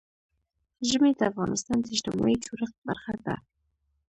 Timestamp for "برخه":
2.87-3.13